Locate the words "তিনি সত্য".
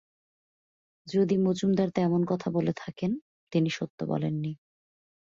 3.51-3.99